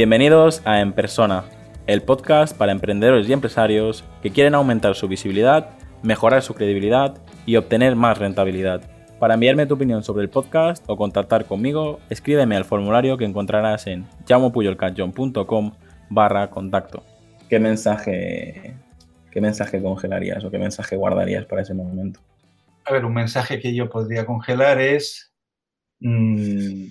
Bienvenidos 0.00 0.62
a 0.64 0.80
En 0.80 0.94
Persona, 0.94 1.44
el 1.86 2.00
podcast 2.00 2.56
para 2.56 2.72
emprendedores 2.72 3.28
y 3.28 3.34
empresarios 3.34 4.02
que 4.22 4.30
quieren 4.30 4.54
aumentar 4.54 4.94
su 4.94 5.08
visibilidad, 5.08 5.72
mejorar 6.02 6.40
su 6.40 6.54
credibilidad 6.54 7.18
y 7.44 7.56
obtener 7.56 7.96
más 7.96 8.16
rentabilidad. 8.16 8.80
Para 9.18 9.34
enviarme 9.34 9.66
tu 9.66 9.74
opinión 9.74 10.02
sobre 10.02 10.22
el 10.22 10.30
podcast 10.30 10.82
o 10.88 10.96
contactar 10.96 11.44
conmigo, 11.44 12.00
escríbeme 12.08 12.56
al 12.56 12.64
formulario 12.64 13.18
que 13.18 13.26
encontrarás 13.26 13.86
en 13.88 14.06
llamopuyolcanchon.com 14.24 15.72
barra 16.08 16.48
contacto. 16.48 17.04
¿Qué 17.50 17.60
mensaje, 17.60 18.74
¿Qué 19.30 19.42
mensaje 19.42 19.82
congelarías 19.82 20.42
o 20.44 20.50
qué 20.50 20.58
mensaje 20.58 20.96
guardarías 20.96 21.44
para 21.44 21.60
ese 21.60 21.74
momento? 21.74 22.20
A 22.86 22.94
ver, 22.94 23.04
un 23.04 23.12
mensaje 23.12 23.60
que 23.60 23.74
yo 23.74 23.90
podría 23.90 24.24
congelar 24.24 24.80
es 24.80 25.34
mmm, 25.98 26.86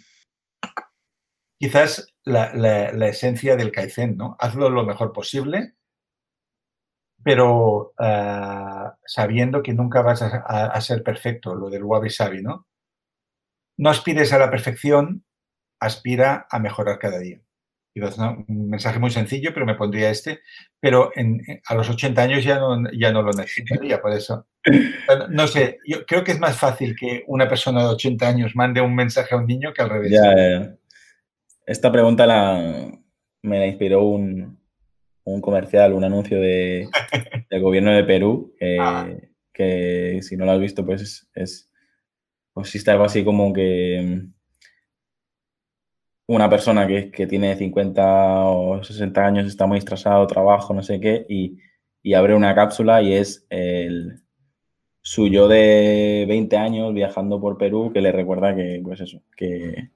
quizás 1.60 2.14
la, 2.24 2.54
la, 2.54 2.92
la, 2.94 3.08
esencia 3.08 3.56
del 3.56 3.72
Kaizen, 3.72 4.18
¿no? 4.18 4.36
Hazlo 4.40 4.70
lo 4.70 4.86
mejor 4.86 5.12
posible, 5.12 5.76
pero 7.24 7.94
uh, 8.00 8.92
sabiendo 9.06 9.62
que 9.62 9.74
nunca 9.74 10.02
vas 10.02 10.22
a, 10.22 10.44
a, 10.48 10.66
a, 10.68 10.82
ser 10.82 11.04
perfecto, 11.04 11.56
lo 11.56 11.70
del 11.70 11.84
wabi 11.84 12.10
sabi, 12.10 12.42
¿no? 12.42 12.68
No 13.78 13.90
aspires 13.90 14.32
a 14.34 14.40
la 14.40 14.50
perfección, 14.50 15.26
aspira 15.80 16.48
a 16.50 16.60
mejorar 16.60 17.00
cada 17.00 17.20
día. 17.20 17.42
¿no? 18.18 18.46
Un 18.48 18.70
mensaje 18.70 19.00
muy 19.00 19.10
sencillo, 19.10 19.54
pero 19.54 19.66
me 19.66 19.76
pondría 19.76 20.10
este. 20.10 20.42
Pero 20.80 21.12
en, 21.16 21.42
a 21.66 21.76
los 21.76 21.90
80 21.90 22.22
años 22.22 22.44
ya 22.44 22.60
no, 22.60 22.90
ya 22.92 23.12
no 23.12 23.22
lo 23.22 23.32
necesitaría, 23.32 24.02
por 24.02 24.12
eso. 24.12 24.48
No 25.30 25.48
sé, 25.48 25.80
yo 25.86 26.06
creo 26.06 26.24
que 26.24 26.32
es 26.32 26.40
más 26.40 26.58
fácil 26.58 26.96
que 26.96 27.24
una 27.28 27.48
persona 27.48 27.82
de 27.82 27.90
80 27.90 28.28
años 28.28 28.56
mande 28.56 28.82
un 28.82 28.96
mensaje 28.96 29.36
a 29.36 29.38
un 29.38 29.48
niño 29.48 29.74
que 29.74 29.82
al 29.82 29.90
revés. 29.90 30.12
Ya, 30.12 30.36
ya. 30.36 30.76
Esta 31.70 31.92
pregunta 31.92 32.26
la, 32.26 33.00
me 33.44 33.60
la 33.60 33.68
inspiró 33.68 34.02
un, 34.02 34.60
un 35.24 35.40
comercial, 35.40 35.94
un 35.94 36.04
anuncio 36.04 36.42
de, 36.42 36.90
del 37.52 37.62
gobierno 37.62 37.92
de 37.92 38.04
Perú, 38.06 38.56
que, 38.58 38.78
ah. 38.82 39.08
que, 39.54 40.20
si 40.24 40.36
no 40.36 40.46
lo 40.46 40.54
has 40.54 40.60
visto, 40.60 40.84
pues 40.84 41.04
es, 41.04 41.30
es 41.36 41.72
consiste 42.54 42.90
algo 42.90 43.04
así 43.04 43.24
como 43.24 43.54
que 43.54 44.24
una 46.28 46.50
persona 46.50 46.88
que, 46.88 47.12
que, 47.12 47.28
tiene 47.28 47.56
50 47.56 48.46
o 48.46 48.84
60 48.84 49.24
años 49.24 49.46
está 49.46 49.68
muy 49.68 49.78
estresado, 49.78 50.26
trabajo, 50.26 50.74
no 50.74 50.82
sé 50.82 51.00
qué, 51.00 51.28
y, 51.30 51.60
y 52.02 52.16
abre 52.16 52.34
una 52.34 52.56
cápsula 52.56 53.04
y 53.04 53.14
es 53.14 53.46
el 53.52 54.24
suyo 55.02 55.48
de 55.48 56.26
20 56.28 56.58
años 56.58 56.96
viajando 56.96 57.40
por 57.40 57.60
Perú 57.60 57.92
que 57.94 58.02
le 58.02 58.12
recuerda 58.12 58.56
que, 58.56 58.82
pues 58.84 59.02
eso, 59.02 59.22
que, 59.38 59.92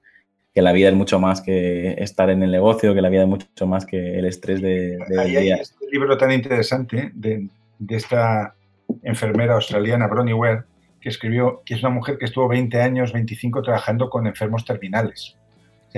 que, 0.54 0.62
la 0.62 0.72
vida 0.72 0.88
es 0.88 0.94
mucho 0.94 1.18
más 1.18 1.40
que 1.40 1.94
estar 1.98 2.30
en 2.30 2.42
el 2.42 2.50
negocio, 2.50 2.94
que 2.94 3.02
la 3.02 3.08
vida 3.08 3.22
es 3.22 3.28
mucho 3.28 3.66
más 3.66 3.84
que 3.84 4.18
el 4.18 4.24
estrés 4.24 4.62
de, 4.62 4.98
de 5.08 5.20
Ahí 5.20 5.36
hay 5.36 5.50
este 5.50 5.86
libro 5.90 6.16
tan 6.16 6.32
interesante 6.32 7.10
de, 7.14 7.48
de 7.78 7.96
esta 7.96 8.54
enfermera 9.02 9.54
australiana, 9.54 10.06
Bronnie 10.06 10.34
Ware, 10.34 10.62
que 11.00 11.08
escribió, 11.08 11.62
que 11.66 11.74
es 11.74 11.80
una 11.80 11.90
mujer 11.90 12.18
que 12.18 12.24
estuvo 12.24 12.48
20 12.48 12.80
años, 12.80 13.12
25 13.12 13.62
trabajando 13.62 14.08
con 14.08 14.26
enfermos 14.26 14.64
terminales 14.64 15.36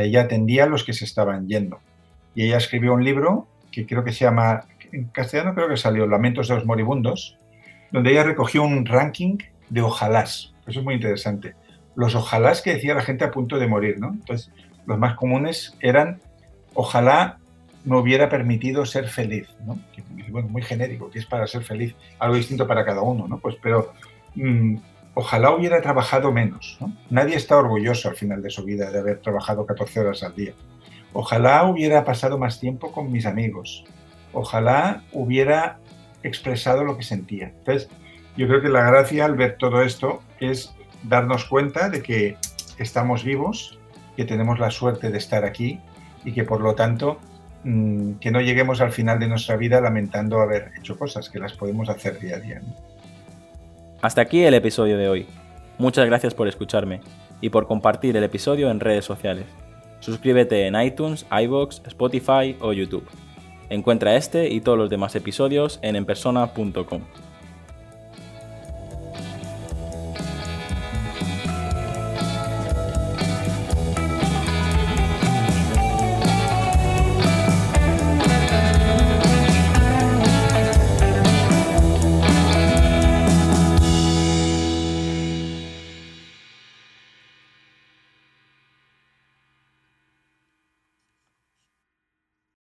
ella 0.03 0.23
atendía 0.23 0.65
a 0.65 0.67
los 0.67 0.85
que 0.85 0.93
se 0.93 1.05
estaban 1.05 1.49
yendo. 1.49 1.81
Y 2.35 2.45
ella 2.45 2.59
escribió 2.59 2.93
un 2.93 3.05
libro 3.05 3.49
que 3.73 3.87
creo 3.87 4.05
que 4.05 4.13
se 4.13 4.25
llama, 4.25 4.65
en 4.93 5.07
castellano 5.07 5.55
creo 5.55 5.69
que 5.69 5.77
salió, 5.77 6.07
Lamentos 6.07 6.49
de 6.49 6.55
los 6.55 6.67
Moribundos, 6.67 7.39
donde 7.91 8.11
ella 8.13 8.25
recogió 8.25 8.63
un 8.63 8.85
ranking 8.85 9.39
de 9.71 9.81
ojalás. 9.81 10.55
Eso 10.67 10.81
es 10.81 10.85
muy 10.85 10.95
interesante. 10.95 11.55
Los 11.97 12.15
ojalás 12.15 12.63
que 12.63 12.75
decía 12.75 12.95
la 12.95 13.03
gente 13.03 13.25
a 13.25 13.33
punto 13.33 13.59
de 13.59 13.67
morir, 13.67 13.99
¿no? 13.99 14.11
Entonces, 14.11 14.53
los 14.87 14.99
más 14.99 15.17
comunes 15.17 15.77
eran, 15.81 16.21
ojalá 16.75 17.39
me 17.85 17.97
hubiera 17.97 18.29
permitido 18.29 18.87
ser 18.87 19.09
feliz, 19.09 19.49
¿no? 19.65 19.79
Bueno, 20.29 20.49
muy 20.49 20.63
genérico, 20.63 21.11
que 21.11 21.19
es 21.19 21.27
para 21.27 21.47
ser 21.47 21.65
feliz, 21.65 21.95
algo 22.19 22.37
distinto 22.37 22.67
para 22.67 22.85
cada 22.85 23.03
uno, 23.03 23.27
¿no? 23.27 23.39
Pues, 23.39 23.57
pero 23.61 23.93
mmm, 24.35 24.77
ojalá 25.17 25.51
hubiera 25.51 25.81
trabajado 25.81 26.31
menos. 26.31 26.77
¿no? 26.79 26.93
Nadie 27.09 27.37
está 27.37 27.57
orgulloso 27.57 28.11
al 28.11 28.17
final 28.17 28.43
de 28.43 28.51
su 28.51 28.63
vida 28.65 28.91
de 28.91 28.99
haber 28.99 29.21
trabajado 29.21 29.65
14 29.65 30.01
horas 30.01 30.23
al 30.23 30.37
día. 30.37 30.53
Ojalá 31.15 31.65
hubiera 31.65 32.05
pasado 32.05 32.39
más 32.39 32.61
tiempo 32.61 32.93
con 32.93 33.11
mis 33.11 33.25
amigos. 33.25 33.85
Ojalá 34.35 35.05
hubiera 35.13 35.79
expresado 36.23 36.85
lo 36.85 36.99
que 36.99 37.03
sentía. 37.03 37.47
Entonces, 37.47 37.89
yo 38.37 38.47
creo 38.47 38.61
que 38.61 38.69
la 38.69 38.85
gracia 38.85 39.25
al 39.25 39.37
ver 39.37 39.57
todo 39.57 39.81
esto 39.81 40.21
es 40.39 40.75
darnos 41.09 41.45
cuenta 41.45 41.89
de 41.89 42.03
que 42.03 42.37
estamos 42.79 43.25
vivos, 43.25 43.79
que 44.17 44.25
tenemos 44.25 44.59
la 44.59 44.71
suerte 44.71 45.11
de 45.11 45.19
estar 45.19 45.45
aquí 45.45 45.81
y 46.25 46.33
que 46.33 46.45
por 46.45 46.61
lo 46.61 46.75
tanto 46.75 47.19
mmm, 47.65 48.15
que 48.15 48.31
no 48.31 48.41
lleguemos 48.41 48.81
al 48.81 48.93
final 48.93 49.19
de 49.19 49.29
nuestra 49.29 49.57
vida 49.57 49.81
lamentando 49.81 50.41
haber 50.41 50.73
hecho 50.79 50.99
cosas, 50.99 51.31
que 51.31 51.39
las 51.39 51.53
podemos 51.53 51.89
hacer 51.89 52.19
día 52.19 52.37
a 52.37 52.41
día. 52.41 52.63
Hasta 54.03 54.21
aquí 54.21 54.45
el 54.45 54.55
episodio 54.55 54.99
de 54.99 55.09
hoy. 55.09 55.27
Muchas 55.79 56.07
gracias 56.07 56.35
por 56.35 56.49
escucharme 56.49 57.01
y 57.41 57.51
por 57.51 57.67
compartir 57.67 58.17
el 58.17 58.25
episodio 58.25 58.71
en 58.71 58.81
redes 58.81 59.05
sociales. 59.05 59.47
Suscríbete 60.01 60.67
en 60.67 60.81
iTunes, 60.81 61.27
iBox, 61.31 61.83
Spotify 61.87 62.57
o 62.61 62.73
YouTube. 62.73 63.09
Encuentra 63.69 64.17
este 64.17 64.49
y 64.49 64.61
todos 64.61 64.79
los 64.79 64.91
demás 64.91 65.17
episodios 65.17 65.79
en 65.83 65.97
enpersona.com. 65.97 67.03